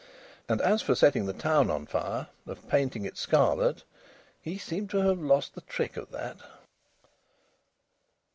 And 0.49 0.61
as 0.61 0.81
for 0.81 0.95
setting 0.95 1.27
the 1.27 1.31
town 1.33 1.69
on 1.69 1.85
fire, 1.85 2.25
or 2.47 2.55
painting 2.55 3.05
it 3.05 3.17
scarlet, 3.17 3.83
he 4.41 4.57
seemed 4.57 4.89
to 4.89 5.01
have 5.01 5.19
lost 5.21 5.53
the 5.53 5.61
trick 5.61 5.95
of 5.95 6.09
that. 6.09 6.37